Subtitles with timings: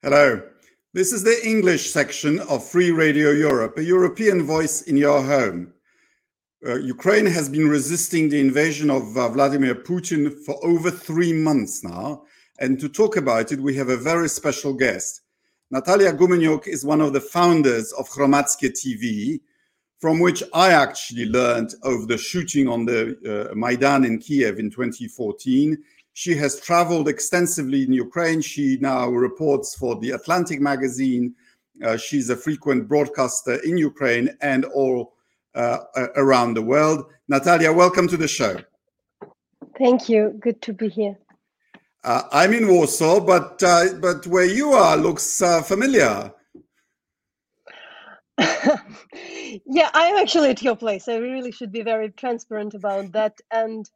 [0.00, 0.40] Hello.
[0.94, 5.72] This is the English section of Free Radio Europe, a European voice in your home.
[6.64, 11.82] Uh, Ukraine has been resisting the invasion of uh, Vladimir Putin for over three months
[11.82, 12.22] now.
[12.60, 15.22] And to talk about it, we have a very special guest.
[15.72, 19.40] Natalia Gumenyuk is one of the founders of Hromadske TV,
[19.98, 24.70] from which I actually learned of the shooting on the uh, Maidan in Kiev in
[24.70, 25.76] 2014
[26.18, 28.40] she has traveled extensively in Ukraine.
[28.40, 31.32] She now reports for the Atlantic magazine.
[31.80, 35.12] Uh, she's a frequent broadcaster in Ukraine and all
[35.54, 35.78] uh,
[36.16, 37.06] around the world.
[37.28, 38.56] Natalia, welcome to the show.
[39.78, 40.36] Thank you.
[40.40, 41.16] Good to be here.
[42.02, 46.32] Uh, I'm in Warsaw, but uh, but where you are looks uh, familiar.
[49.78, 51.06] yeah, I'm actually at your place.
[51.06, 53.38] I really should be very transparent about that.
[53.52, 53.88] And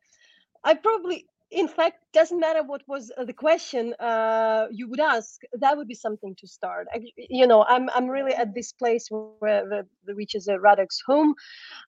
[0.62, 5.41] I probably in fact doesn't matter what was uh, the question uh, you would ask
[5.60, 6.87] that would be something to start.
[6.95, 10.57] I, you know i'm i'm really at this place where the, the which is a
[10.57, 11.35] radek's home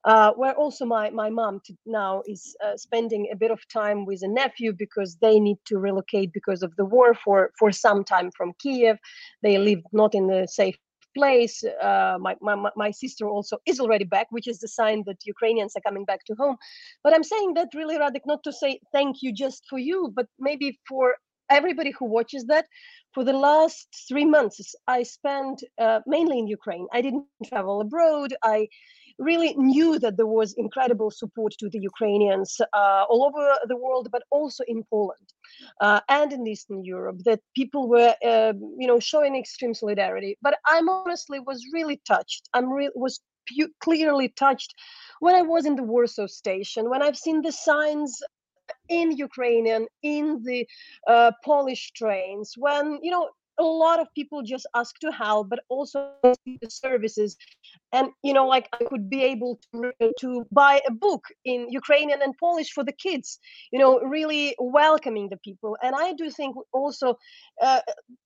[0.04, 4.22] uh, where also my my mom now is uh, spending a bit of time with
[4.22, 8.30] a nephew because they need to relocate because of the war for for some time
[8.36, 8.98] from kiev
[9.42, 10.76] they live not in a safe
[11.14, 11.62] place.
[11.82, 15.74] Uh, my, my, my sister also is already back, which is the sign that Ukrainians
[15.76, 16.56] are coming back to home.
[17.02, 20.26] But I'm saying that really, Radek, not to say thank you just for you, but
[20.38, 21.14] maybe for
[21.50, 22.66] everybody who watches that.
[23.12, 26.86] For the last three months, I spent uh, mainly in Ukraine.
[26.92, 28.34] I didn't travel abroad.
[28.42, 28.68] I
[29.18, 34.08] really knew that there was incredible support to the Ukrainians uh, all over the world,
[34.10, 35.28] but also in Poland
[35.80, 40.36] uh, and in Eastern Europe, that people were, uh, you know, showing extreme solidarity.
[40.42, 42.48] But I'm honestly was really touched.
[42.54, 44.74] I'm re- was pu- clearly touched
[45.20, 48.22] when I was in the Warsaw station, when I've seen the signs
[48.88, 50.66] in Ukrainian, in the
[51.06, 55.60] uh, Polish trains, when you know a lot of people just ask to help but
[55.68, 57.36] also the services.
[57.92, 62.20] And you know like i could be able to, to buy a book in ukrainian
[62.22, 63.38] and polish for the kids
[63.72, 65.76] you know really welcoming the people.
[65.82, 67.16] And i do think also
[67.62, 67.80] uh,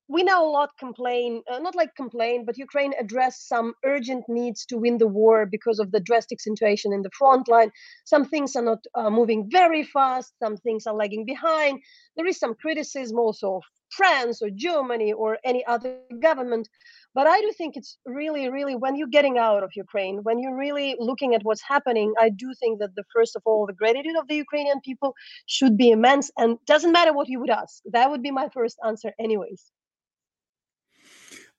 [0.08, 4.64] we now a lot complain uh, not like complain but ukraine addressed some urgent needs
[4.66, 7.70] to win the war because of the drastic situation in the front line.
[8.04, 11.80] Some things are not uh, moving very fast some things are lagging behind.
[12.16, 13.60] There is some criticism also
[13.90, 16.68] France or Germany or any other government.
[17.14, 20.56] But I do think it's really, really when you're getting out of Ukraine, when you're
[20.56, 24.16] really looking at what's happening, I do think that the first of all, the gratitude
[24.18, 25.14] of the Ukrainian people
[25.46, 26.30] should be immense.
[26.36, 27.82] And doesn't matter what you would ask.
[27.92, 29.72] That would be my first answer, anyways.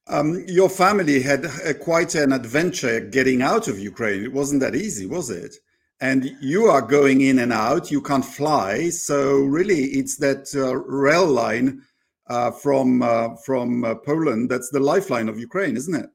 [0.07, 4.23] Um, your family had a, quite an adventure getting out of Ukraine.
[4.23, 5.55] It wasn't that easy, was it?
[6.01, 10.75] and you are going in and out you can't fly so really it's that uh,
[10.75, 11.81] rail line
[12.29, 14.49] uh, from uh, from uh, Poland.
[14.49, 16.09] That's the lifeline of Ukraine, isn't it?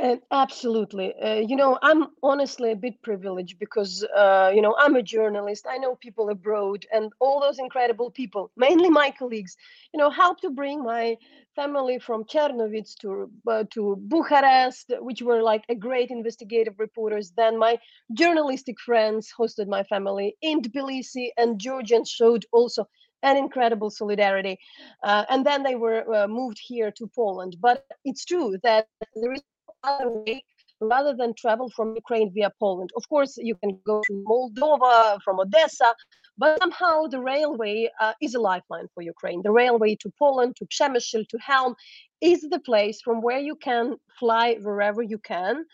[0.00, 1.14] Uh, absolutely.
[1.22, 5.66] Uh, you know, I'm honestly a bit privileged because, uh, you know, I'm a journalist.
[5.70, 9.56] I know people abroad and all those incredible people, mainly my colleagues,
[9.92, 11.16] you know, help to bring my
[11.54, 13.30] family from Chernovitz to
[13.70, 17.30] to Bucharest, which were like a great investigative reporters.
[17.30, 17.78] Then my
[18.14, 22.88] journalistic friends hosted my family in Tbilisi and Georgians showed also
[23.24, 24.56] an incredible solidarity.
[25.02, 27.56] Uh, and then they were uh, moved here to Poland.
[27.60, 28.86] But it's true that
[29.20, 29.42] there is
[29.82, 30.44] other way
[30.80, 32.90] rather than travel from Ukraine via Poland.
[32.96, 35.94] Of course, you can go to Moldova from Odessa,
[36.36, 39.40] but somehow the railway uh, is a lifeline for Ukraine.
[39.42, 41.74] The railway to Poland, to Przemyśl, to Chełm
[42.20, 45.64] is the place from where you can fly wherever you can.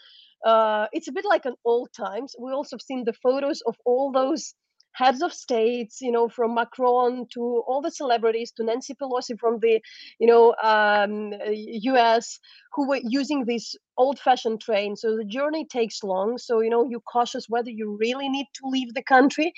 [0.44, 2.34] Uh, it's a bit like an old times.
[2.38, 4.54] We also have seen the photos of all those
[4.92, 9.58] heads of states, you know, from Macron to all the celebrities to Nancy Pelosi from
[9.60, 9.80] the,
[10.18, 12.38] you know, um, U.S.
[12.74, 14.96] who were using this old-fashioned train.
[14.96, 16.38] So the journey takes long.
[16.38, 19.52] So you know, you're cautious whether you really need to leave the country,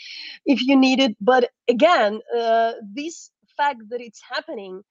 [0.46, 1.16] if you need it.
[1.20, 4.82] But again, uh, this fact that it's happening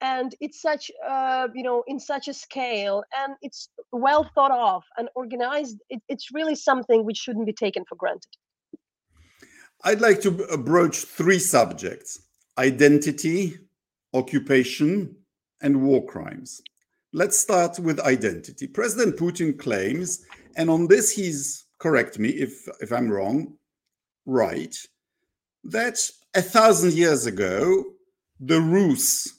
[0.00, 4.82] and it's such uh, you know in such a scale and it's well thought of
[4.96, 8.30] and organized it, it's really something which shouldn't be taken for granted
[9.84, 12.20] I'd like to broach three subjects
[12.58, 13.56] identity,
[14.12, 15.14] occupation,
[15.62, 16.60] and war crimes.
[17.12, 18.66] Let's start with identity.
[18.66, 20.24] President Putin claims,
[20.56, 23.54] and on this he's correct me if, if I'm wrong,
[24.26, 24.76] right,
[25.64, 25.98] that
[26.34, 27.84] a thousand years ago,
[28.40, 29.38] the Rus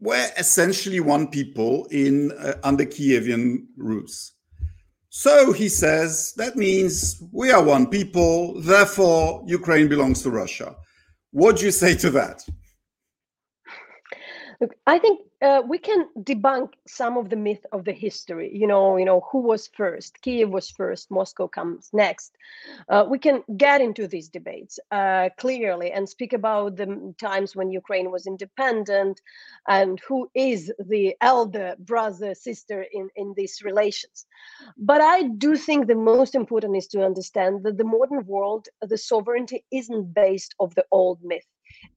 [0.00, 4.32] were essentially one people in uh, under Kievan Rus.
[5.10, 10.76] So he says that means we are one people, therefore Ukraine belongs to Russia.
[11.30, 12.42] What do you say to that?
[14.60, 18.50] Look, I think uh, we can debunk some of the myth of the history.
[18.52, 20.20] You know, you know who was first.
[20.20, 21.12] Kiev was first.
[21.12, 22.36] Moscow comes next.
[22.88, 27.70] Uh, we can get into these debates uh, clearly and speak about the times when
[27.70, 29.20] Ukraine was independent
[29.68, 34.26] and who is the elder brother sister in in these relations.
[34.76, 38.98] But I do think the most important is to understand that the modern world, the
[38.98, 41.46] sovereignty isn't based of the old myth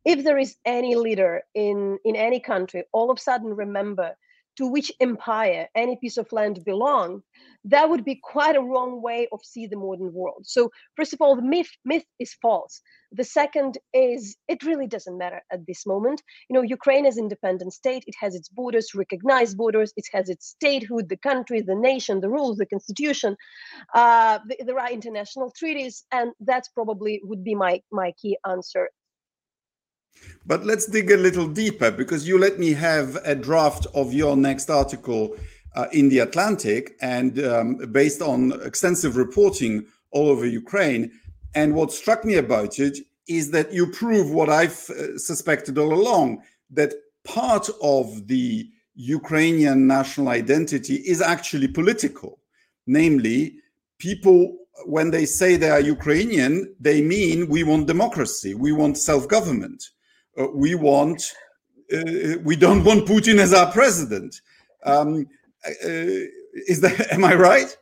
[0.06, 4.16] if there is any leader in in any country all of a sudden remember
[4.57, 7.22] to which empire any piece of land belonged
[7.66, 10.44] that would be quite a wrong way of see the modern world.
[10.45, 12.81] So first of all the myth myth is false.
[13.12, 16.24] The second is it really doesn't matter at this moment.
[16.50, 18.04] You know ukraine is independent state.
[18.07, 19.94] It has its borders recognized borders.
[19.95, 23.38] It has its statehood the country the nation the rules the constitution
[23.94, 26.04] uh, there are international treaties.
[26.12, 28.89] And that's probably would be my my key answer
[30.46, 34.36] but let's dig a little deeper because you let me have a draft of your
[34.36, 35.36] next article
[35.75, 41.12] uh, in the Atlantic and um, based on extensive reporting all over Ukraine.
[41.54, 42.98] And what struck me about it
[43.28, 46.42] is that you prove what I've uh, suspected all along
[46.72, 46.94] that
[47.24, 52.40] part of the Ukrainian national identity is actually political.
[52.88, 53.56] Namely,
[54.00, 59.28] people, when they say they are Ukrainian, they mean we want democracy, we want self
[59.28, 59.84] government
[60.54, 61.34] we want
[61.94, 64.42] uh, we don't want Putin as our president.
[64.84, 65.28] Um,
[65.66, 65.72] uh,
[66.68, 67.76] is that am I right?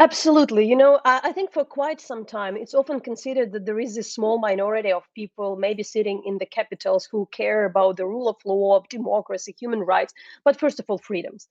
[0.00, 0.66] Absolutely.
[0.66, 3.96] You know, I, I, think for quite some time, it's often considered that there is
[3.96, 8.28] a small minority of people, maybe sitting in the capitals, who care about the rule
[8.28, 10.14] of law, democracy, human rights,
[10.44, 11.48] but first of all, freedoms.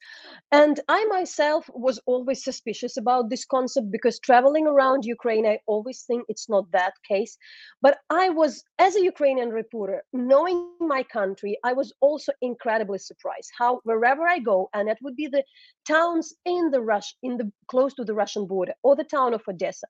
[0.52, 6.04] And I myself was always suspicious about this concept because traveling around Ukraine, I always
[6.04, 7.38] think it's not that case.
[7.82, 13.52] But I was, as a Ukrainian reporter, knowing my country, I was also incredibly surprised
[13.58, 15.44] how wherever I go, and it would be the
[15.88, 19.42] towns in the rush, in the close to the Russian border or the town of
[19.48, 19.88] Odessa.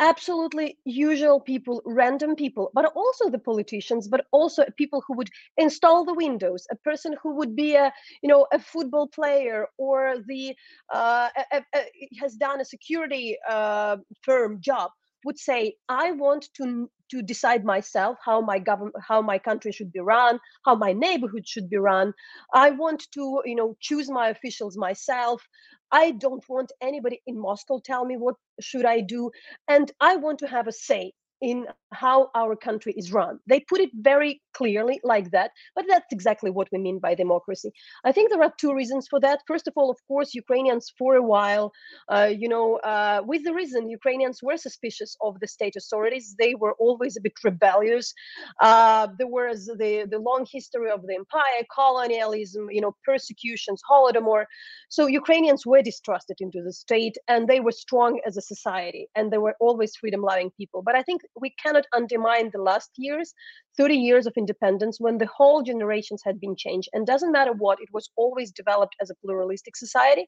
[0.00, 6.04] Absolutely usual people, random people, but also the politicians, but also people who would install
[6.04, 7.92] the windows, a person who would be a,
[8.22, 10.54] you know, a football player or the
[10.94, 11.84] uh, a, a,
[12.20, 14.92] has done a security uh, firm job
[15.24, 19.92] would say, I want to to decide myself how my government how my country should
[19.92, 22.12] be run how my neighborhood should be run.
[22.54, 25.42] I want to you know choose my officials myself.
[25.90, 29.30] I don't want anybody in moscow tell me what should i do.
[29.68, 33.38] And i want to have a say in how our country is run.
[33.46, 37.70] They put it very clearly like that, but that's exactly what we mean by democracy.
[38.04, 39.40] I think there are two reasons for that.
[39.46, 41.72] First of all, of course, Ukrainians for a while,
[42.08, 46.34] uh, you know, uh, with the reason Ukrainians were suspicious of the state authorities.
[46.38, 48.12] They were always a bit rebellious.
[48.60, 54.44] Uh, there was the, the long history of the empire, colonialism, you know, persecutions, Holodomor.
[54.88, 59.32] So Ukrainians were distrusted into the state and they were strong as a society and
[59.32, 60.82] they were always freedom loving people.
[60.82, 63.32] But I think we cannot undermine the last years
[63.76, 66.88] 30 years of independence when the whole generations had been changed.
[66.92, 70.26] And doesn't matter what it was always developed as a pluralistic society.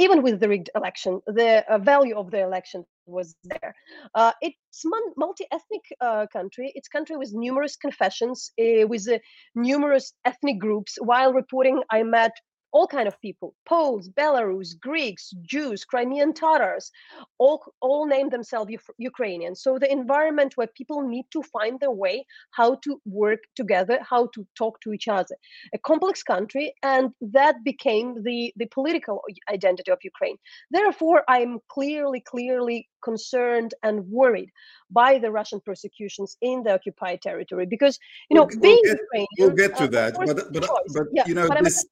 [0.00, 3.74] Even with the rigged election the uh, value of the election was there.
[4.14, 4.84] Uh, it's
[5.16, 6.70] multi-ethnic uh, country.
[6.76, 9.18] It's country with numerous confessions uh, with uh,
[9.56, 10.98] numerous ethnic groups.
[11.00, 12.32] While reporting i met
[12.72, 16.90] all kind of people poles belarus greeks jews crimean tatars
[17.38, 19.54] all all name themselves ukrainian.
[19.54, 24.28] So the environment where people need to find their way how to work together how
[24.34, 25.36] to talk to each other.
[25.74, 30.36] A complex country and that became the the political identity of ukraine.
[30.70, 34.50] Therefore i'm clearly clearly concerned and worried
[34.90, 37.98] by the russian persecutions in the occupied territory because
[38.28, 41.06] you know we'll, being we'll get, ukrainian we'll get to uh, that but but, but
[41.12, 41.86] yeah, you know this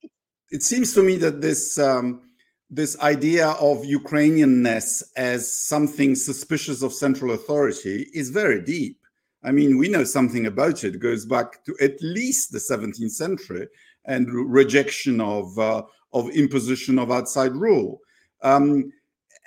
[0.50, 2.22] it seems to me that this um,
[2.70, 8.98] this idea of Ukrainianness as something suspicious of central authority is very deep.
[9.44, 10.96] I mean, we know something about it.
[10.96, 13.68] It goes back to at least the 17th century
[14.04, 18.00] and rejection of uh, of imposition of outside rule.
[18.42, 18.92] Um,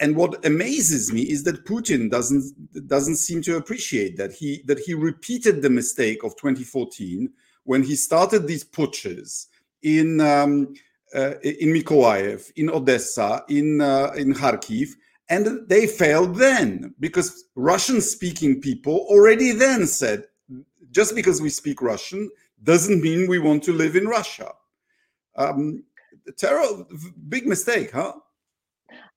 [0.02, 4.80] and what amazes me is that Putin doesn't doesn't seem to appreciate that he that
[4.80, 7.30] he repeated the mistake of 2014
[7.64, 9.48] when he started these putsches
[9.82, 10.74] in um,
[11.14, 14.90] in Mykolaiv, in Odessa, in uh, in Kharkiv,
[15.30, 20.26] and they failed then because Russian-speaking people already then said,
[20.92, 22.30] just because we speak Russian
[22.64, 24.52] doesn't mean we want to live in Russia.
[25.36, 25.84] Um,
[26.38, 26.88] terrible,
[27.28, 28.14] big mistake, huh?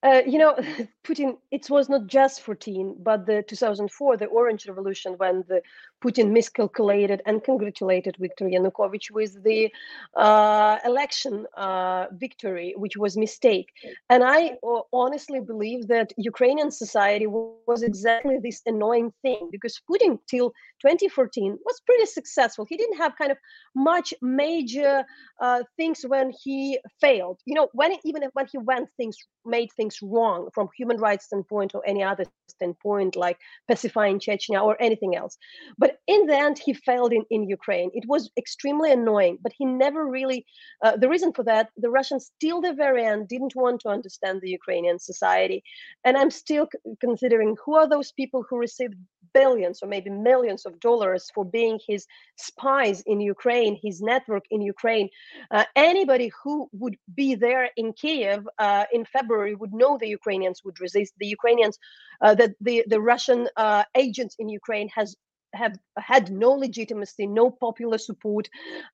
[0.03, 0.55] Uh, you know,
[1.05, 5.63] Putin, it was not just 14, but the 2004, the Orange Revolution, when the
[6.03, 9.73] Putin miscalculated and congratulated Viktor Yanukovych with the
[10.17, 13.69] uh, election uh, victory, which was mistake.
[14.11, 14.57] And I
[14.93, 21.81] honestly believe that Ukrainian society was exactly this annoying thing because Putin till 2014 was
[21.87, 22.67] pretty successful.
[22.69, 23.39] He didn't have kind of
[23.77, 25.05] much major
[25.41, 27.39] uh, things when he failed.
[27.47, 31.75] You know, when even when he went things made things wrong from human rights standpoint
[31.75, 35.37] or any other standpoint, like pacifying Chechnya or anything else.
[35.79, 37.91] But in the end, he failed in, in Ukraine.
[37.93, 40.47] It was extremely annoying, but he never really,
[40.85, 44.41] uh, the reason for that, the Russians till the very end didn't want to understand
[44.41, 45.63] the Ukrainian society.
[46.05, 48.95] And I'm still c- considering who are those people who received
[49.35, 54.61] billions or maybe millions of dollars for being his spies in Ukraine, his network in
[54.63, 55.09] Ukraine.
[55.51, 60.63] Uh, anybody who would be there in Kiev uh, in February would know the Ukrainians
[60.65, 61.13] would resist.
[61.19, 61.79] The Ukrainians,
[62.21, 65.17] uh, that the the Russian uh, agents in Ukraine has
[65.55, 68.49] have had no legitimacy, no popular support.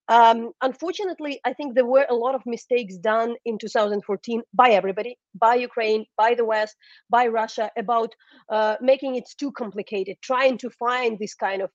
[0.09, 5.19] Um, unfortunately, I think there were a lot of mistakes done in 2014 by everybody,
[5.35, 6.77] by Ukraine, by the West,
[7.11, 8.15] by Russia, about
[8.49, 11.71] uh, making it too complicated, trying to find this kind of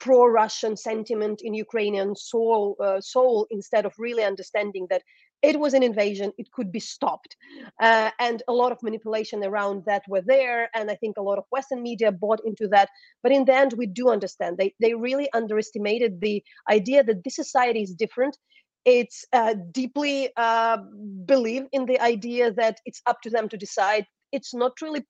[0.00, 5.02] pro-Russian sentiment in Ukrainian soul, uh, soul instead of really understanding that
[5.42, 7.36] it was an invasion it could be stopped.
[7.80, 11.38] Uh, and a lot of manipulation around that were there and i think a lot
[11.38, 12.88] of western media bought into that.
[13.22, 14.58] But in the end we do understand.
[14.58, 18.36] They, they really underestimated the idea that this society is different.
[18.84, 20.78] It's uh, deeply uh,
[21.26, 24.06] believe in the idea that it's up to them to decide.
[24.32, 25.04] It's not really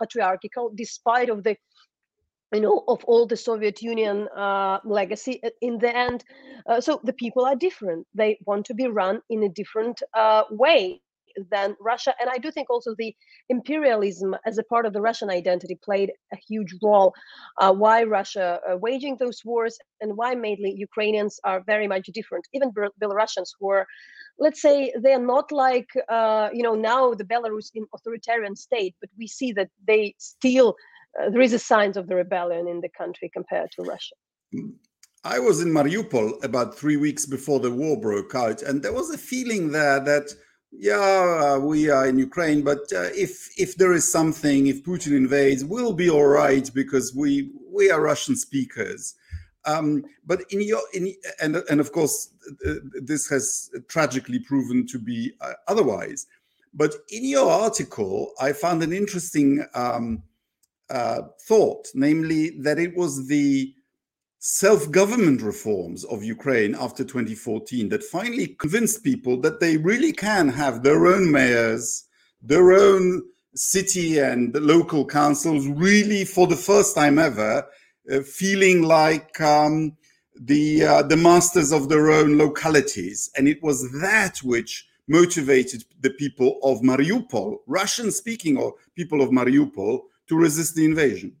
[0.00, 1.56] patriarchal despite of the
[2.52, 6.24] you know of all the soviet union uh, legacy in the end
[6.66, 8.06] uh, so the people are different.
[8.14, 11.00] They want to be run in a different uh, way
[11.50, 12.14] than russia.
[12.18, 13.14] And i do think also the
[13.50, 17.12] imperialism as a part of the russian identity played a huge role
[17.58, 22.46] uh, why russia uh, waging those wars and why mainly ukrainians are very much different.
[22.54, 23.86] Even belarusians who are
[24.38, 29.10] let's say they're not like uh, you know now the belarus in authoritarian state but
[29.18, 30.74] we see that they still
[31.20, 34.14] uh, there is a signs of the rebellion in the country compared to Russia.
[35.24, 39.10] I was in Mariupol about three weeks before the war broke out, and there was
[39.10, 40.32] a feeling there that
[40.78, 45.64] yeah, we are in Ukraine, but uh, if if there is something, if Putin invades,
[45.64, 49.14] we'll be all right because we we are Russian speakers.
[49.64, 52.30] Um, but in your in and and of course
[52.66, 56.26] uh, this has tragically proven to be uh, otherwise.
[56.74, 59.64] But in your article, I found an interesting.
[59.74, 60.22] Um,
[60.90, 63.72] uh, thought, namely that it was the
[64.38, 70.48] self government reforms of Ukraine after 2014 that finally convinced people that they really can
[70.48, 72.04] have their own mayors,
[72.42, 73.22] their own
[73.54, 77.66] city and local councils, really for the first time ever,
[78.12, 79.96] uh, feeling like um,
[80.38, 86.10] the uh, the masters of their own localities, and it was that which motivated the
[86.10, 91.36] people of Mariupol, Russian speaking or people of Mariupol, to resist the invasion.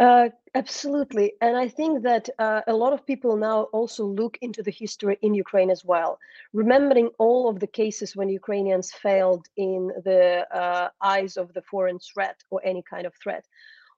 [0.00, 1.32] Uh, absolutely.
[1.40, 5.18] And I think that uh, a lot of people now also look into the history
[5.22, 6.20] in Ukraine as well,
[6.52, 11.98] remembering all of the cases when Ukrainians failed in the uh, eyes of the foreign
[11.98, 13.44] threat or any kind of threat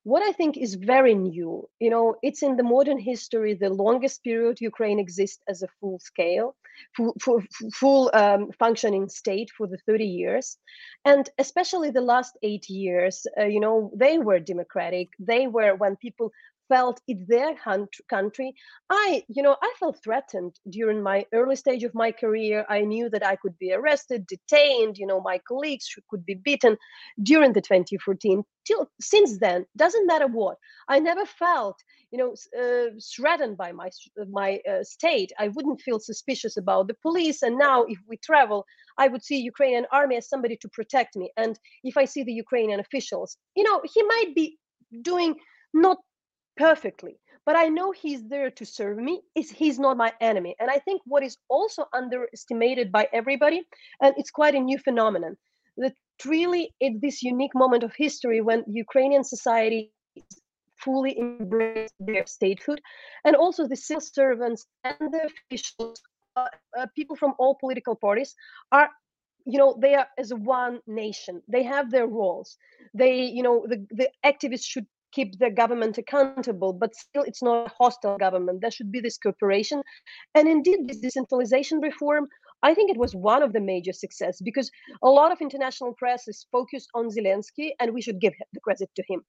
[0.05, 4.23] what I think is very new, you know, it's in the modern history the longest
[4.25, 6.57] period Ukraine exists as a full scale,
[6.97, 7.43] full, full,
[7.75, 10.57] full um, functioning state for the 30 years.
[11.05, 15.11] And especially the last eight years, uh, you know, they were democratic.
[15.19, 16.33] They were when people
[16.71, 17.55] felt it's their
[18.09, 18.55] country.
[18.89, 22.65] I you know i felt threatened during my early stage of my career.
[22.77, 26.75] I knew that i could be arrested detained you know my colleagues could be beaten
[27.31, 30.57] during the 2014 till since then doesn't matter what.
[30.89, 31.77] I never felt
[32.13, 32.31] you know
[32.63, 33.89] uh, threatened by my
[34.41, 35.31] my uh, state.
[35.45, 37.43] I wouldn't feel suspicious about the police.
[37.43, 38.65] And now if we travel
[39.03, 41.27] i would see ukrainian army as somebody to protect me.
[41.43, 41.53] And
[41.91, 44.47] if i see the ukrainian officials you know he might be
[45.11, 45.33] doing
[45.73, 45.99] not
[46.57, 50.71] perfectly but i know he's there to serve me is he's not my enemy and
[50.71, 53.63] i think what is also underestimated by everybody
[54.03, 55.37] and it's quite a new phenomenon
[55.77, 55.95] that
[56.27, 59.93] really it's this unique moment of history when ukrainian society
[60.77, 62.81] fully embrace their statehood
[63.25, 66.01] and also the civil servants and the officials
[66.37, 66.47] uh,
[66.79, 68.35] uh, people from all political parties
[68.73, 68.89] are
[69.47, 72.57] you know they are as one nation they have their roles.
[72.95, 77.67] They you know the, the activists should keep the government accountable, but still it's not
[77.67, 78.61] a hostile government.
[78.61, 79.83] There should be this cooperation.
[80.35, 82.29] And indeed, this decentralization reform
[82.63, 84.71] I think it was one of the major success because
[85.03, 88.91] a lot of international press is focused on Zelensky, and we should give the credit
[88.97, 89.25] to him.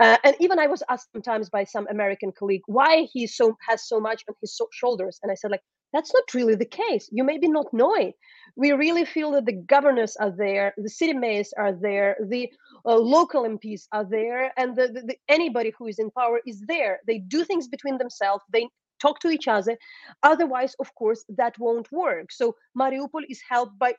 [0.00, 3.86] Uh, and even I was asked sometimes by some American colleague why he so has
[3.86, 7.08] so much on his so- shoulders, and I said like that's not really the case.
[7.10, 8.14] You maybe not know it.
[8.56, 12.50] We really feel that the governors are there, the city mayors are there, the
[12.84, 16.60] uh, local MPs are there, and the, the, the, anybody who is in power is
[16.66, 17.00] there.
[17.06, 18.42] They do things between themselves.
[18.52, 18.68] They
[19.00, 19.76] talk to each other.
[20.22, 22.32] Otherwise, of course, that won't work.
[22.32, 23.94] So Mariupol is helped by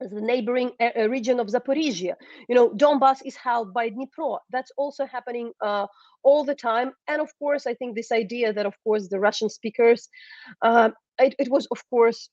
[0.00, 2.14] the neighboring uh, region of Zaporizhia.
[2.48, 4.38] You know, Donbass is held by Dnipro.
[4.50, 5.86] That's also happening uh,
[6.22, 6.92] all the time.
[7.08, 10.08] And of course, I think this idea that, of course, the Russian speakers,
[10.62, 12.28] uh, it, it, was, of course,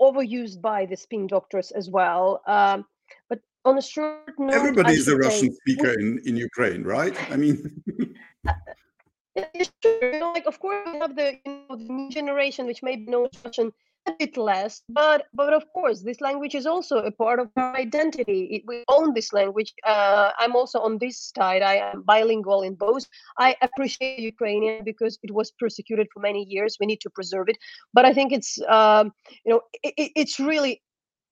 [0.00, 2.40] overused by the spin doctors as well.
[2.46, 2.84] Um,
[3.28, 7.14] but on a short note, everybody is a Russian speaker in, in Ukraine, right?
[7.30, 7.82] I mean,
[9.34, 9.98] it's true.
[10.02, 12.96] You know, like, of course, we have the, you know, the new generation, which may
[12.96, 13.72] know Russian
[14.06, 17.76] a bit less but but of course this language is also a part of our
[17.76, 18.48] identity.
[18.50, 21.62] It, we own this language uh, i'm also on this side.
[21.62, 23.06] I am bilingual in both.
[23.38, 26.76] I appreciate ukrainian because it was persecuted for many years.
[26.80, 27.58] We need to preserve it.
[27.92, 29.12] But i think it's um,
[29.44, 30.82] you know it, it's really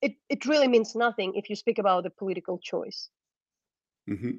[0.03, 3.09] it, it really means nothing if you speak about the political choice.
[4.09, 4.39] Mm-hmm.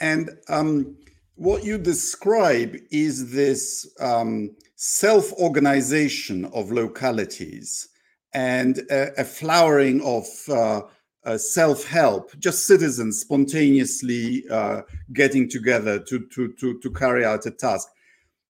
[0.00, 0.96] and um,
[1.36, 7.88] what you describe is this um, self organization of localities
[8.32, 10.82] and a, a flowering of uh,
[11.24, 17.46] uh, self help, just citizens spontaneously uh, getting together to, to, to, to carry out
[17.46, 17.88] a task.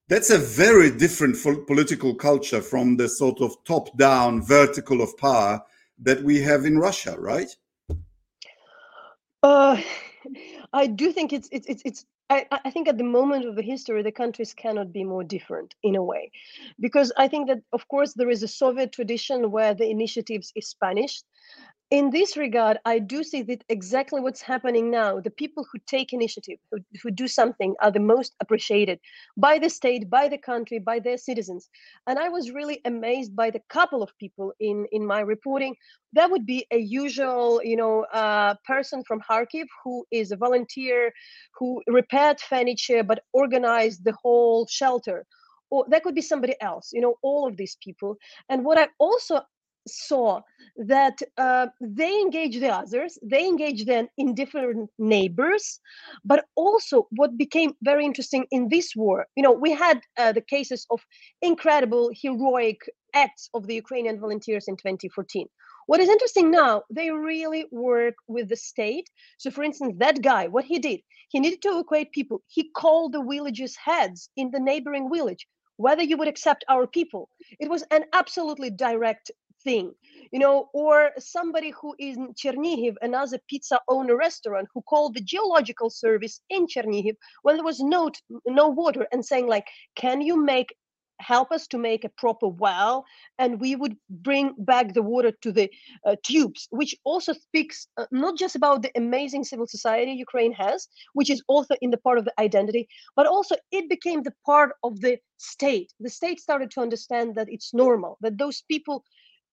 [0.09, 5.63] That's a very different political culture from the sort of top down vertical of power
[6.03, 7.49] that we have in Russia, right?
[9.43, 9.81] Uh,
[10.73, 13.63] I do think it's it's it's it's I, I think at the moment of the
[13.63, 16.31] history, the countries cannot be more different in a way,
[16.81, 20.69] because I think that of course there is a Soviet tradition where the initiatives is
[20.69, 21.23] Spanish,
[21.95, 25.21] in this regard, I do see that exactly what's happening now.
[25.21, 28.99] The people who take initiative, who, who do something, are the most appreciated
[29.37, 31.71] by the state, by the country, by their citizens.
[32.09, 35.77] And I was really amazed by the couple of people in in my reporting.
[36.15, 41.13] That would be a usual, you know, uh, person from Kharkiv who is a volunteer,
[41.57, 45.27] who repaired furniture but organized the whole shelter
[45.71, 48.17] or that could be somebody else you know all of these people
[48.51, 49.41] and what i also
[49.87, 50.41] saw
[50.77, 55.81] that uh, they engage the others, they engage then in different neighbors,
[56.25, 60.41] but also what became very interesting in this war, you know, we had uh, the
[60.41, 61.01] cases of
[61.43, 62.79] incredible heroic
[63.15, 65.47] acts of the Ukrainian volunteers in 2014.
[65.87, 69.09] What is interesting now, they really work with the state.
[69.39, 72.43] So, for instance, that guy, what he did, he needed to evacuate people.
[72.49, 77.29] He called the villages' heads in the neighboring village whether you would accept our people.
[77.59, 79.31] It was an absolutely direct
[79.65, 79.93] thing
[80.31, 85.21] you know or somebody who is in chernihiv another pizza owner restaurant who called the
[85.21, 88.11] geological service in chernihiv when there was no
[88.47, 90.75] no water and saying like can you make
[91.21, 93.05] help us to make a proper well
[93.39, 95.71] and we would bring back the water to the
[96.07, 96.67] uh, tubes?
[96.71, 101.43] Which also speaks uh, not just about the amazing civil society ukraine has which is
[101.49, 105.19] also in the part of the identity but also it became the part of the
[105.39, 105.93] state.
[106.01, 109.05] The state started to understand that it's normal that those people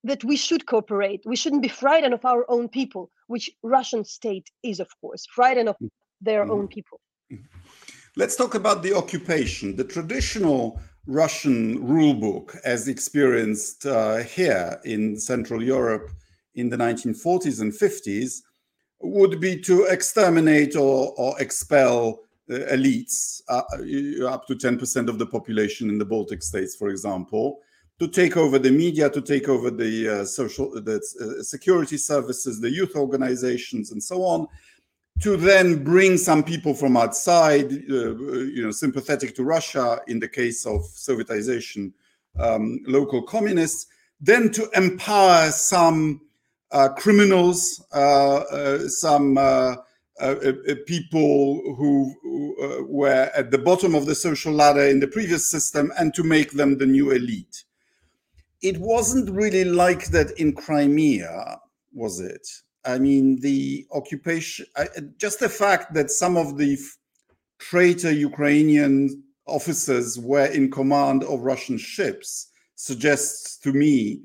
[0.04, 1.22] that we should cooperate.
[1.26, 5.70] We shouldn't be frightened of our own people, which Russian state is, of course, frightened
[5.70, 5.76] of
[6.20, 6.52] their mm-hmm.
[6.52, 7.00] own people.
[7.32, 7.46] Mm-hmm.
[8.18, 9.76] Let's talk about the occupation.
[9.76, 16.10] The traditional Russian rule book, as experienced uh, here in Central Europe
[16.56, 18.42] in the 1940s and 50s,
[19.00, 22.20] would be to exterminate or, or expel
[22.52, 23.64] uh, elites, uh,
[24.28, 27.60] up to 10% of the population in the Baltic states, for example,
[28.02, 32.60] to take over the media, to take over the uh, social, the uh, security services,
[32.60, 34.48] the youth organizations, and so on,
[35.20, 38.16] to then bring some people from outside, uh,
[38.56, 41.94] you know, sympathetic to Russia in the case of Sovietization,
[42.40, 43.86] um, local communists,
[44.20, 46.22] then to empower some
[46.72, 49.36] uh, criminals, uh, uh, some
[50.88, 55.94] people who, who were at the bottom of the social ladder in the previous system,
[56.00, 57.64] and to make them the new elite
[58.62, 61.60] it wasn't really like that in Crimea,
[61.94, 62.48] was it?
[62.86, 64.66] I mean, the occupation,
[65.18, 66.78] just the fact that some of the
[67.60, 74.22] traitor Ukrainian officers were in command of Russian ships suggests to me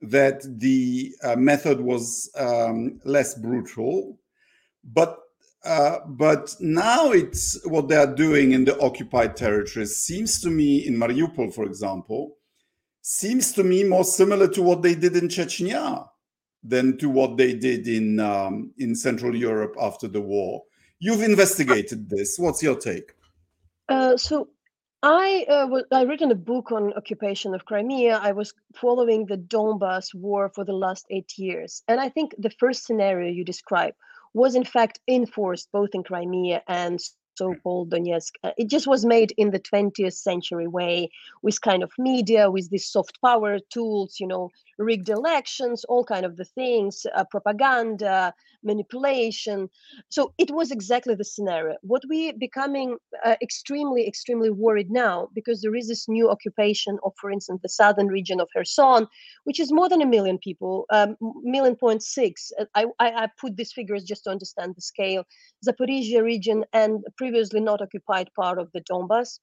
[0.00, 4.18] that the uh, method was um, less brutal.
[4.84, 5.18] But
[5.64, 10.86] uh, but now it's what they are doing in the occupied territories seems to me
[10.86, 12.37] in Mariupol, for example,
[13.02, 16.08] seems to me more similar to what they did in Chechnya
[16.62, 20.62] than to what they did in um, in Central Europe after the war.
[20.98, 22.38] You've investigated this.
[22.38, 23.12] What's your take?
[23.88, 24.48] Uh, so
[25.02, 28.18] I uh, was, I written a book on occupation of Crimea.
[28.18, 32.50] I was following the Donbas war for the last eight years, and I think the
[32.50, 33.94] first scenario you describe
[34.34, 37.00] was in fact enforced both in Crimea and
[37.38, 38.32] so-called Donetsk.
[38.44, 40.94] Uh, it just was made in the 20th century way,
[41.44, 46.24] with kind of media, with these soft power tools, you know, rigged elections, all kind
[46.24, 49.68] of the things, uh, propaganda, manipulation.
[50.08, 51.76] So it was exactly the scenario.
[51.82, 57.12] What we becoming uh, extremely, extremely worried now because there is this new occupation of,
[57.20, 59.06] for instance, the southern region of Kherson,
[59.44, 62.52] which is more than a million people, um, million point six.
[62.58, 65.24] Uh, I, I, I put these figures just to understand the scale.
[65.66, 69.40] Zaporizhia region and previously not occupied part of the Donbas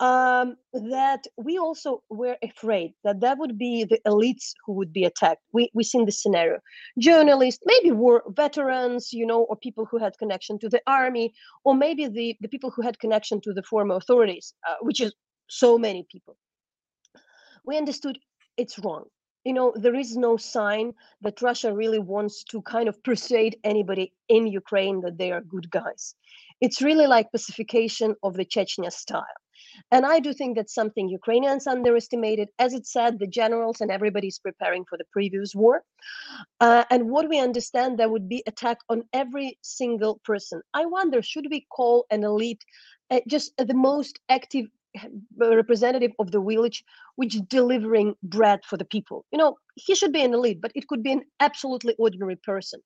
[0.00, 5.04] um, that we also were afraid that that would be the elites who would be
[5.04, 5.42] attacked.
[5.52, 6.58] We we seen this scenario.
[6.98, 11.32] Journalists, maybe war veterans, you know, or people who had connection to the army,
[11.64, 15.14] or maybe the the people who had connection to the former authorities, uh, which is
[15.48, 16.36] so many people.
[17.64, 18.18] We understood
[18.56, 19.04] it's wrong.
[19.44, 24.12] You know, there is no sign that Russia really wants to kind of persuade anybody
[24.28, 26.14] in Ukraine that they are good guys.
[26.62, 29.38] It's really like pacification of the Chechnya style
[29.90, 32.48] and I do think that's something Ukrainians underestimated.
[32.58, 35.82] As it said, the generals and everybody's preparing for the previous war.
[36.60, 40.62] Uh, and what we understand, there would be attack on every single person.
[40.72, 42.64] I wonder, should we call an elite
[43.10, 44.66] uh, just uh, the most active
[45.36, 46.84] representative of the village
[47.16, 50.86] which delivering bread for the people you know he should be an elite but it
[50.86, 52.80] could be an absolutely ordinary person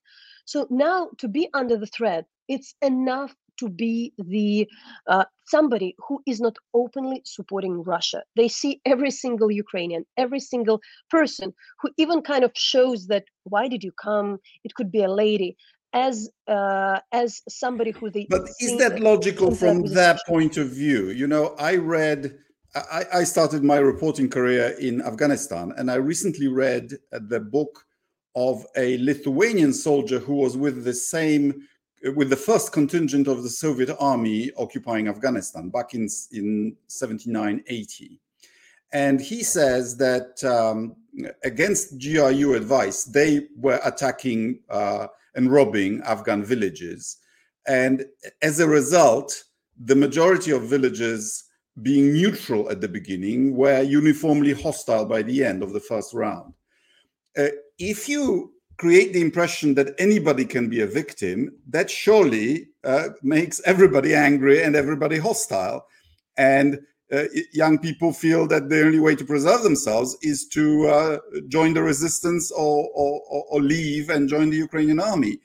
[0.47, 4.69] so now to be under the threat it's enough to be the
[5.07, 8.23] uh, somebody who is not openly supporting Russia.
[8.37, 13.69] They see every single Ukrainian, every single person who even kind of shows that why
[13.69, 14.39] did you come?
[14.65, 15.57] It could be a lady
[15.93, 18.27] as uh, as somebody who they.
[18.29, 21.11] But is that logical from that point of view?
[21.11, 22.39] You know, I read.
[22.75, 27.85] I, I started my reporting career in Afghanistan, and I recently read the book
[28.37, 31.67] of a Lithuanian soldier who was with the same
[32.15, 38.21] with the first contingent of the Soviet army occupying Afghanistan back in, in 79 80.
[38.93, 40.97] And he says that um,
[41.45, 47.19] against GRU advice, they were attacking uh, and robbing Afghan villages.
[47.67, 48.07] And
[48.41, 49.45] as a result,
[49.79, 51.45] the majority of villages
[51.83, 56.55] being neutral at the beginning were uniformly hostile by the end of the first round.
[57.37, 63.09] Uh, if you create the impression that anybody can be a victim, that surely uh,
[63.23, 65.85] makes everybody angry and everybody hostile.
[66.37, 66.79] And
[67.13, 71.75] uh, young people feel that the only way to preserve themselves is to uh, join
[71.75, 75.39] the resistance or, or, or, leave and join the Ukrainian army.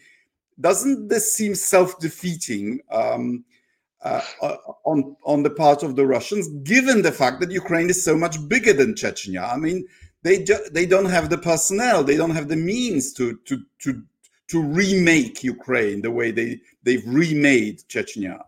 [0.59, 3.45] Doesn't this seem self-defeating um,
[4.03, 4.21] uh,
[4.83, 8.35] on on the part of the Russians, given the fact that Ukraine is so much
[8.49, 9.51] bigger than Chechnya?
[9.51, 9.87] I mean,
[10.23, 14.01] they ju- they don't have the personnel, they don't have the means to to to
[14.49, 18.39] to remake Ukraine the way they they've remade Chechnya.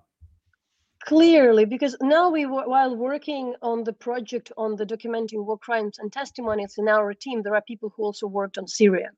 [1.06, 6.00] Clearly, because now we were, while working on the project on the documenting war crimes
[6.00, 9.12] and testimonies in our team, there are people who also worked on Syria.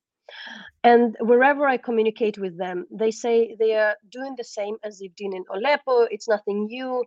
[0.83, 5.15] And wherever I communicate with them, they say they are doing the same as they've
[5.15, 6.01] done in Aleppo.
[6.03, 7.03] It's nothing new.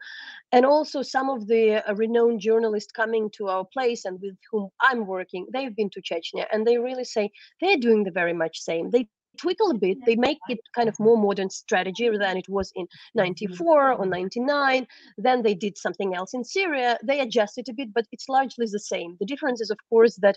[0.52, 4.68] And also, some of the uh, renowned journalists coming to our place and with whom
[4.80, 7.30] I'm working, they've been to Chechnya and they really say
[7.60, 8.90] they're doing the very much same.
[8.90, 9.08] They
[9.40, 9.98] twiddle a bit.
[10.06, 14.86] They make it kind of more modern strategy than it was in 94 or 99.
[15.18, 16.98] Then they did something else in Syria.
[17.02, 19.16] They adjusted a bit, but it's largely the same.
[19.20, 20.36] The difference is, of course, that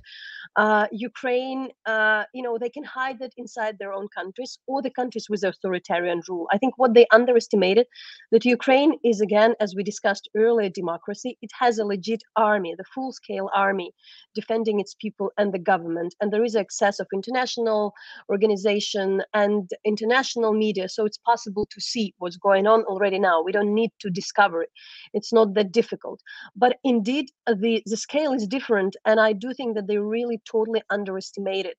[0.55, 4.89] uh, Ukraine, uh, you know, they can hide it inside their own countries or the
[4.89, 6.47] countries with authoritarian rule.
[6.51, 7.87] I think what they underestimated
[8.31, 11.37] that Ukraine is again, as we discussed earlier, democracy.
[11.41, 13.91] It has a legit army, the full-scale army,
[14.35, 17.93] defending its people and the government, and there is access of international
[18.29, 23.41] organizations and international media so it's possible to see what's going on already now.
[23.41, 24.69] We don't need to discover it.
[25.13, 26.21] It's not that difficult.
[26.55, 30.81] But indeed the the scale is different and i do think that they really totally
[30.89, 31.75] underestimated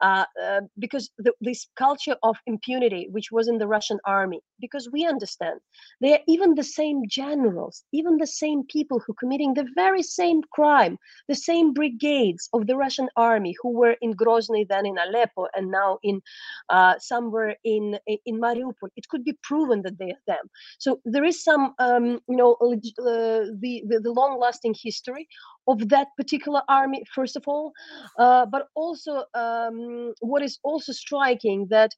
[0.00, 4.88] uh, uh, because the, this culture of impunity which was in the russian army because
[4.92, 5.60] we understand
[6.00, 10.40] they are even the same generals even the same people who committing the very same
[10.52, 15.46] crime the same brigades of the russian army who were in grozny then in aleppo
[15.54, 16.20] and now in
[16.70, 18.88] uh, somewhere in in Mariupol.
[18.96, 20.50] It could be proven that they are them.
[20.78, 22.76] So there is some, um, you know, uh,
[23.60, 25.28] the, the, the long-lasting history
[25.66, 27.72] of that particular army, first of all,
[28.18, 31.92] uh, but also um, what is also striking that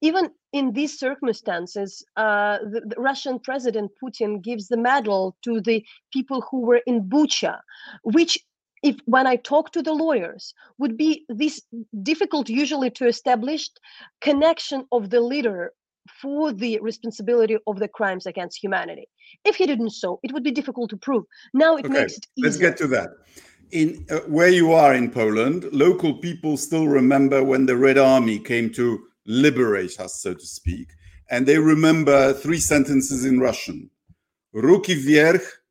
[0.00, 5.84] even in these circumstances, uh, the, the, Russian President Putin gives the medal to the
[6.12, 7.58] people who were in Bucha,
[8.04, 8.38] which,
[8.82, 11.60] if when I talk to the lawyers, would be this
[12.02, 13.68] difficult usually to establish
[14.20, 15.72] connection of the leader
[16.20, 19.08] for the responsibility of the crimes against humanity.
[19.44, 21.24] If he didn't so, it would be difficult to prove.
[21.54, 22.48] Now it okay, makes it easier.
[22.48, 23.10] Let's get to that.
[23.70, 28.38] In uh, where you are in Poland, local people still remember when the Red Army
[28.38, 30.88] came to liberate us, so to speak.
[31.30, 33.90] And they remember three sentences in Russian.
[34.54, 35.62] Ruki wierch,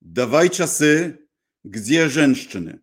[0.00, 1.18] dawaj czasy,
[1.64, 2.78] gdzie żeńszczyny?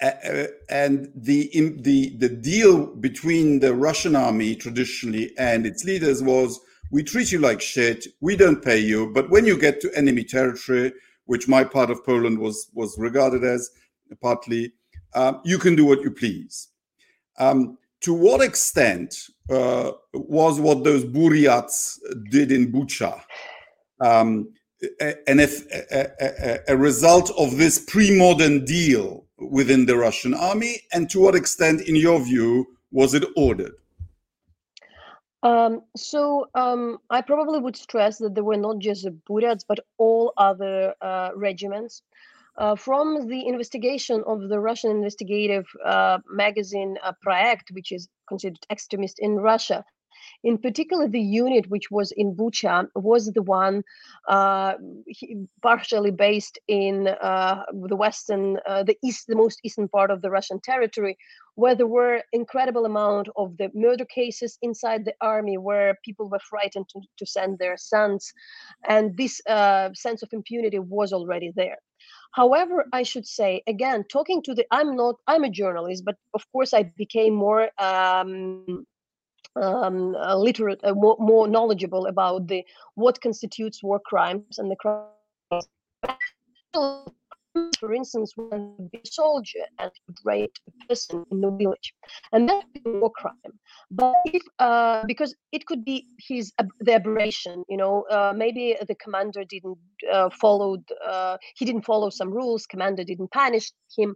[0.00, 6.60] And the, the the deal between the Russian army traditionally and its leaders was
[6.92, 8.06] we treat you like shit.
[8.20, 9.10] We don't pay you.
[9.12, 10.92] But when you get to enemy territory
[11.28, 13.70] which my part of Poland was was regarded as
[14.22, 14.72] partly
[15.14, 16.68] um, you can do what you please.
[17.38, 19.14] Um, to what extent
[19.50, 21.98] uh, was what those Buryats
[22.30, 23.20] did in Bucha
[24.00, 24.48] um,
[25.26, 31.08] and if a, a, a, result of this pre-modern deal within the Russian army, and
[31.10, 33.74] to what extent, in your view, was it ordered?
[35.42, 39.78] Um, so um, I probably would stress that there were not just the Buryats, but
[39.96, 42.02] all other uh, regiments
[42.58, 47.12] uh, from the investigation of the Russian investigative uh, magazine uh,
[47.70, 49.84] which is considered extremist in Russia,
[50.44, 53.82] in particular, the unit which was in Bucha was the one
[54.28, 54.74] uh,
[55.62, 60.30] partially based in uh, the western, uh, the east, the most eastern part of the
[60.30, 61.16] Russian territory,
[61.54, 66.38] where there were incredible amount of the murder cases inside the army, where people were
[66.38, 68.32] frightened to, to send their sons,
[68.88, 71.78] and this uh, sense of impunity was already there.
[72.32, 76.44] However, I should say again, talking to the, I'm not, I'm a journalist, but of
[76.52, 78.86] course I became more um,
[79.62, 85.68] um, literate, uh, more, more, knowledgeable about the what constitutes war crimes and the crimes
[87.78, 89.90] for instance, when a soldier and
[90.24, 91.94] raped a person in the village,
[92.32, 93.34] and that would be a war crime.
[93.90, 98.94] But if, uh, because it could be his the aberration, you know, uh, maybe the
[98.96, 99.78] commander didn't
[100.12, 104.14] uh, follow, uh, he didn't follow some rules, commander didn't punish him.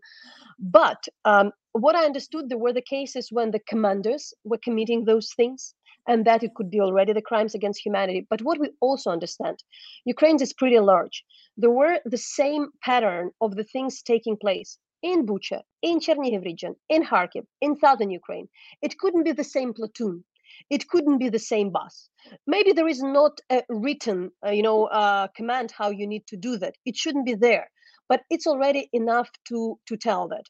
[0.59, 5.33] But um, what I understood, there were the cases when the commanders were committing those
[5.35, 5.75] things
[6.09, 8.27] and that it could be already the crimes against humanity.
[8.29, 9.63] But what we also understand,
[10.05, 11.25] Ukraine is pretty large.
[11.57, 16.77] There were the same pattern of the things taking place in Bucha, in Chernihiv region,
[16.89, 18.49] in Kharkiv, in southern Ukraine.
[18.83, 20.25] It couldn't be the same platoon.
[20.71, 22.09] It couldn't be the same bus.
[22.47, 26.37] Maybe there is not a written, uh, you know, uh, command how you need to
[26.37, 26.75] do that.
[26.85, 27.71] It shouldn't be there
[28.13, 30.47] but it's already enough to to tell that.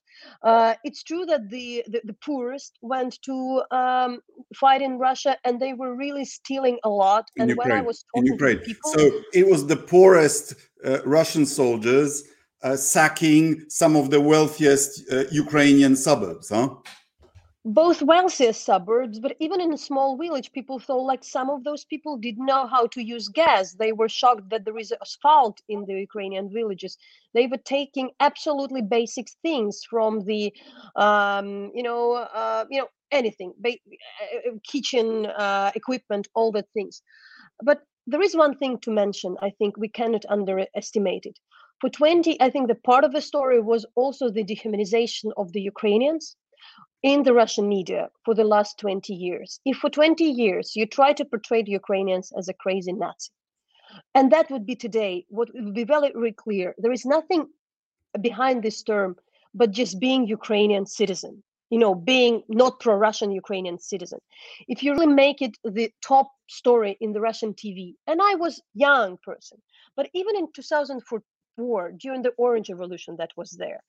[0.51, 3.37] Uh, it's true that the, the, the poorest went to
[3.81, 4.11] um,
[4.62, 7.25] fight in Russia, and they were really stealing a lot.
[7.37, 7.70] In and Ukraine.
[7.70, 9.03] when I was talking in Ukraine, to people, so
[9.40, 10.44] it was the poorest
[10.88, 12.11] uh, Russian soldiers
[12.66, 13.44] uh, sacking
[13.81, 16.68] some of the wealthiest uh, Ukrainian suburbs, huh?
[17.64, 21.85] Both wealthiest suburbs, but even in a small village, people thought like some of those
[21.85, 23.75] people didn't know how to use gas.
[23.75, 26.98] They were shocked that there is asphalt in the Ukrainian villages.
[27.35, 30.53] They were taking absolutely basic things from the,
[30.96, 33.79] um, you know, uh, you know, anything, ba-
[34.22, 37.03] uh, uh, kitchen uh, equipment, all the things.
[37.62, 39.37] But there is one thing to mention.
[39.40, 41.38] I think we cannot underestimate it.
[41.81, 45.61] For 20, I think the part of the story was also the dehumanization of the
[45.61, 46.37] Ukrainians
[47.03, 49.61] in the Russian media for the last 20 years.
[49.65, 53.31] If for 20 years you try to portray the Ukrainians as a crazy Nazi,
[54.15, 57.49] and that would be today, what would be very, very clear, there is nothing
[58.21, 59.17] behind this term
[59.55, 64.19] but just being Ukrainian citizen, you know, being not pro-Russian Ukrainian citizen.
[64.69, 68.62] If you really make it the top story in the Russian TV, and I was
[68.75, 69.61] young person,
[69.97, 71.23] but even in 2014,
[71.57, 73.83] war during the orange revolution that was there.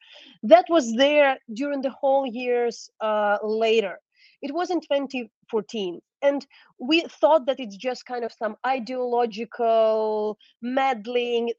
[0.43, 3.99] That was there during the whole years uh, later.
[4.41, 6.45] It was in 2014 and
[6.79, 11.51] we thought that it's just kind of some ideological meddling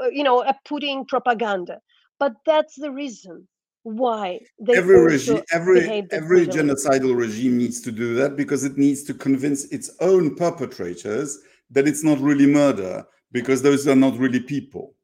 [0.00, 1.80] uh, you know a putting propaganda.
[2.18, 3.48] But that's the reason
[3.82, 4.40] why
[4.74, 9.64] every regime every every genocidal regime needs to do that because it needs to convince
[9.66, 11.38] its own perpetrators
[11.70, 14.94] that it's not really murder because those are not really people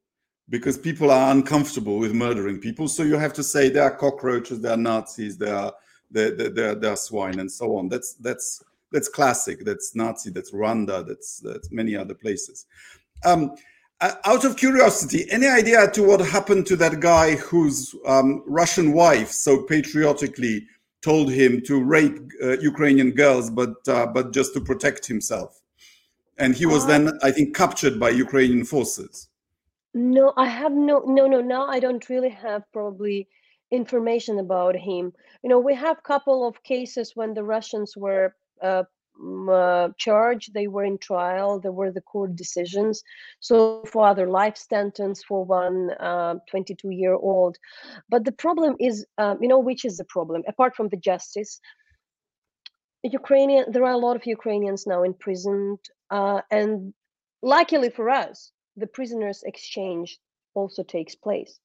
[0.51, 2.89] because people are uncomfortable with murdering people.
[2.89, 5.73] So you have to say there are cockroaches, there are Nazis, there are
[6.11, 7.89] their, their, their swine and so on.
[7.89, 9.65] That's that's that's classic.
[9.65, 10.31] That's Nazi.
[10.31, 11.07] That's Rwanda.
[11.07, 12.67] That's that's many other places.
[13.25, 13.55] Um,
[14.01, 18.93] uh, out of curiosity, any idea to what happened to that guy whose um, Russian
[18.93, 20.67] wife so patriotically
[21.03, 25.61] told him to rape uh, Ukrainian girls, but uh, but just to protect himself,
[26.39, 29.30] and he was uh, then, I think, captured by Ukrainian forces.
[29.93, 31.41] No, I have no, no, no.
[31.41, 33.29] Now I don't really have probably
[33.71, 35.13] information about him.
[35.43, 38.85] You know, we have couple of cases when the Russians were uh,
[39.51, 43.03] uh, charged, they were in trial, there were the court decisions.
[43.41, 47.57] So for other life sentence for one uh, 22 year old.
[48.09, 50.43] But the problem is, um, you know, which is the problem?
[50.49, 51.61] Apart from the justice,
[53.03, 55.79] Ukrainian, there are a lot of Ukrainians now imprisoned,
[56.11, 56.93] uh, and
[57.43, 60.19] luckily for us, the prisoners exchange
[60.55, 61.61] also takes place.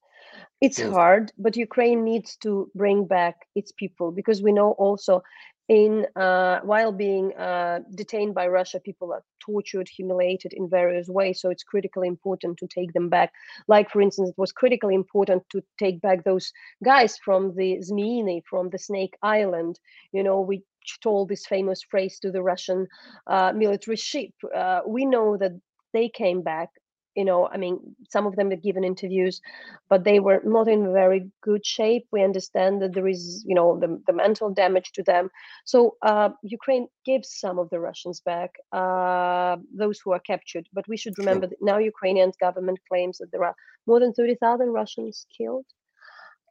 [0.62, 0.92] It's yes.
[0.92, 5.24] hard, but Ukraine needs to bring back its people because we know also
[5.68, 11.42] in uh, while being uh, detained by Russia, people are tortured, humiliated in various ways.
[11.42, 13.32] So it's critically important to take them back.
[13.68, 16.52] Like, for instance, it was critically important to take back those
[16.84, 19.80] guys from the Zmeiny, from the Snake Island.
[20.12, 20.64] You know, we
[21.02, 22.88] told this famous phrase to the Russian
[23.26, 24.32] uh, military ship.
[24.56, 25.54] Uh, we know that
[25.94, 26.70] they came back
[27.16, 29.42] you know i mean some of them have given interviews
[29.90, 32.08] but they were not in very good shape.
[32.12, 35.30] We understand that there is you know the, the mental damage to them.
[35.66, 40.88] So uh, ukraine gives some of the russians back uh, those who are captured but
[40.88, 43.56] we should remember that now ukrainian government claims that there are
[43.88, 45.66] more than 30000 russians killed.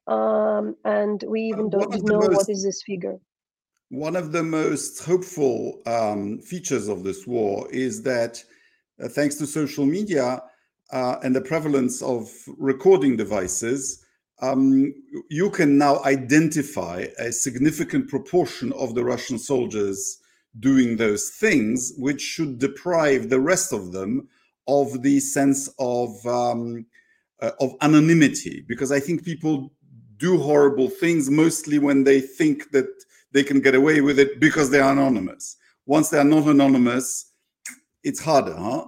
[0.07, 3.18] Um, and we even uh, don't know most, what is this figure.
[3.88, 8.42] one of the most hopeful um, features of this war is that
[9.03, 10.42] uh, thanks to social media,
[10.92, 14.05] uh, and the prevalence of recording devices,
[14.40, 14.92] um,
[15.31, 20.18] you can now identify a significant proportion of the Russian soldiers
[20.61, 24.29] doing those things, which should deprive the rest of them
[24.66, 26.87] of the sense of um,
[27.40, 28.64] uh, of anonymity.
[28.66, 29.73] Because I think people
[30.16, 32.88] do horrible things mostly when they think that
[33.33, 35.57] they can get away with it because they are anonymous.
[35.87, 37.33] Once they are not anonymous,
[38.03, 38.87] it's harder, huh?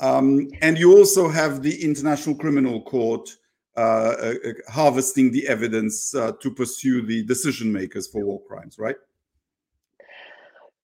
[0.00, 3.28] Um, and you also have the International Criminal Court
[3.76, 4.34] uh, uh,
[4.68, 8.96] harvesting the evidence uh, to pursue the decision makers for war crimes, right?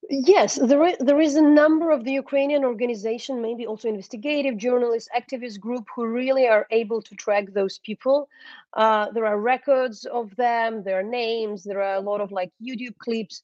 [0.09, 5.09] Yes, there is, there is a number of the Ukrainian organization, maybe also investigative journalists,
[5.17, 8.29] activist group who really are able to track those people.
[8.75, 12.53] Uh, there are records of them, there are names, there are a lot of like
[12.63, 13.43] YouTube clips,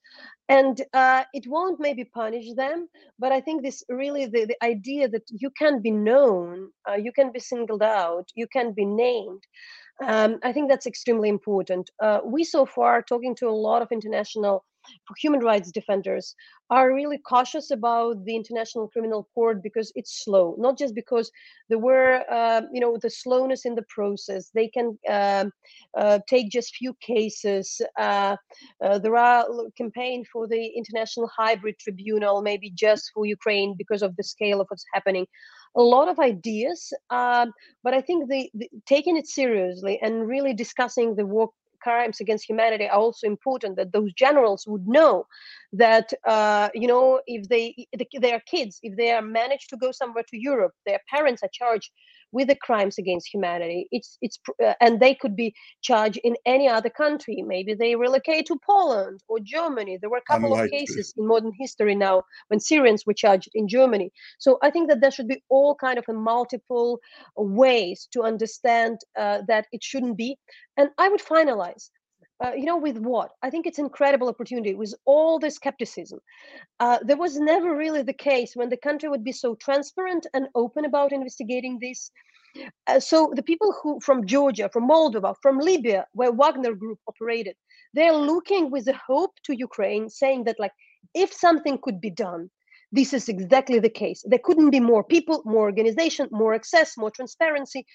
[0.52, 2.88] and uh, it won't maybe punish them.
[3.18, 7.12] But I think this really the, the idea that you can be known, uh, you
[7.12, 9.42] can be singled out, you can be named.
[10.06, 11.90] Um, I think that's extremely important.
[12.06, 14.64] Uh, we so far talking to a lot of international
[15.18, 16.34] human rights defenders
[16.70, 21.30] are really cautious about the International Criminal Court because it's slow, not just because
[21.68, 24.50] there were, uh, you know, the slowness in the process.
[24.54, 25.46] They can uh,
[25.96, 27.80] uh, take just few cases.
[27.98, 28.36] Uh,
[28.82, 34.16] uh, there are campaign for the International Hybrid Tribunal, maybe just for Ukraine because of
[34.16, 35.26] the scale of what's happening.
[35.76, 40.52] A lot of ideas, um, but I think the, the, taking it seriously and really
[40.52, 41.50] discussing the war
[41.82, 45.26] crimes against humanity are also important that those generals would know
[45.72, 47.86] that uh, you know if they
[48.20, 51.90] their kids if they are managed to go somewhere to europe their parents are charged
[52.32, 56.68] with the crimes against humanity it's it's uh, and they could be charged in any
[56.68, 57.42] other country.
[57.46, 59.98] Maybe they relocate to poland or germany.
[60.00, 60.64] There were a couple Unlikely.
[60.64, 64.10] of cases in modern history now when syrians were charged in germany.
[64.38, 66.98] So i think that there should be all kind of a multiple
[67.36, 70.38] ways to understand uh, that it shouldn't be.
[70.76, 71.90] And i would finalize
[72.42, 73.31] uh, you know, with what?
[73.42, 76.18] I think it's incredible opportunity with all the skepticism.
[76.81, 80.48] Uh, there was never really the case when the country would be so transparent and
[80.55, 82.11] open about investigating this.
[82.87, 87.57] Uh, so the people who from Georgia, from Moldova, from Libya, where Wagner Group operated,
[87.94, 90.72] they're looking with a hope to Ukraine, saying that like
[91.14, 92.50] if something could be done,
[92.90, 94.22] this is exactly the case.
[94.26, 97.87] There couldn't be more people, more organization, more access, more transparency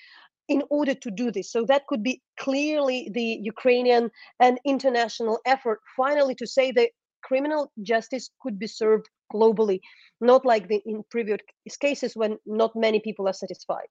[0.47, 1.51] in order to do this.
[1.51, 6.89] So that could be clearly the Ukrainian and international effort finally to say that
[7.23, 9.79] criminal justice could be served globally,
[10.21, 11.39] not like the in previous
[11.79, 13.89] cases when not many people are satisfied.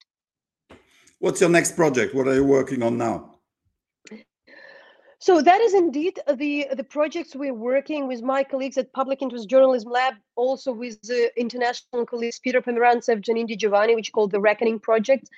[1.18, 2.14] What's your next project?
[2.14, 3.35] What are you working on now?
[5.18, 9.48] So that is indeed the the projects we're working with my colleagues at Public Interest
[9.48, 14.40] Journalism Lab, also with the international colleagues Peter Pomerantsev, Janine Di Giovanni, which called the
[14.40, 15.30] Reckoning Project,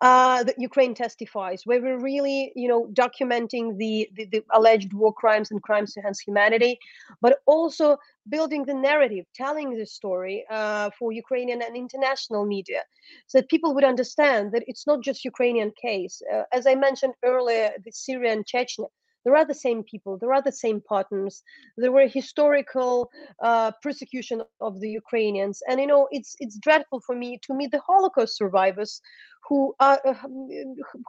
[0.00, 5.12] uh, that Ukraine testifies, where we're really, you know, documenting the, the, the alleged war
[5.12, 6.80] crimes and crimes against humanity,
[7.20, 12.82] but also building the narrative, telling the story uh, for Ukrainian and international media,
[13.28, 16.20] so that people would understand that it's not just Ukrainian case.
[16.34, 18.88] Uh, as I mentioned earlier, the Syrian Chechnya
[19.24, 21.42] there are the same people there are the same partners
[21.76, 23.10] there were historical
[23.42, 25.62] uh, persecution of the ukrainians.
[25.68, 29.00] And you know it's it's dreadful for me to meet the holocaust survivors
[29.48, 30.14] who are uh,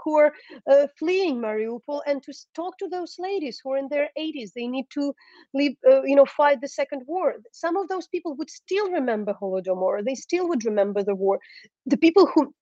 [0.04, 0.32] who are
[0.72, 4.68] uh, fleeing mariupol and to talk to those ladies who are in their 80s they
[4.68, 5.14] need to
[5.54, 7.36] leave uh, you know fight the second war.
[7.52, 10.04] Some of those people would still remember holodomor.
[10.04, 11.40] They still would remember the war.
[11.86, 12.54] The people who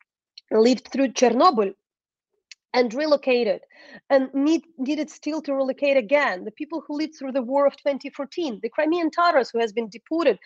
[0.51, 1.73] lived through chernobyl
[2.74, 3.61] and relocated
[4.11, 6.45] and need, needed still to relocate again.
[6.45, 9.89] The people who lived through the war of 2014, the Crimean Tatars who has been
[9.89, 10.38] deported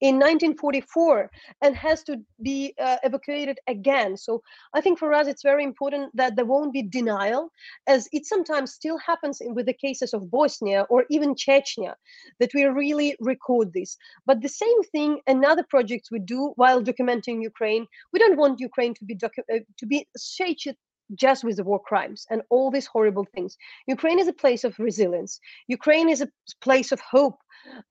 [0.00, 1.30] in 1944
[1.60, 4.16] and has to be uh, evacuated again.
[4.16, 4.42] So
[4.74, 7.50] I think for us it's very important that there won't be denial,
[7.88, 11.94] as it sometimes still happens in, with the cases of Bosnia or even Chechnya,
[12.38, 13.96] that we really record this.
[14.24, 18.94] But the same thing, another project we do while documenting Ukraine, we don't want Ukraine
[18.94, 20.76] to be docu- uh, to be shaped
[21.14, 23.56] just with the war crimes and all these horrible things.
[23.86, 25.40] Ukraine is a place of resilience.
[25.68, 26.28] Ukraine is a
[26.60, 27.38] place of hope.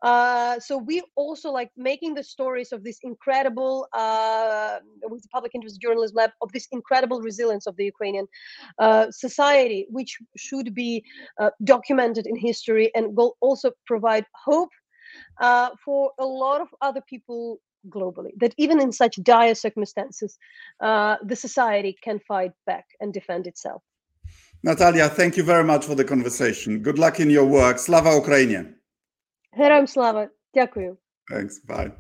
[0.02, 5.54] Uh, so we also like making the stories of this incredible, uh, with the Public
[5.56, 8.28] Interest Journalism Lab, of this incredible resilience of the Ukrainian
[8.80, 11.04] uh, society, which should be
[11.40, 14.70] uh, documented in history and will also provide hope
[15.40, 20.39] uh, for a lot of other people globally that even in such dire circumstances
[20.81, 23.83] uh, the society can fight back and defend itself
[24.63, 28.77] natalia thank you very much for the conversation good luck in your work slava ukraine
[29.57, 30.31] Героям слава.
[30.55, 30.99] Дякую.
[31.29, 31.61] Thanks.
[31.61, 31.93] Bye.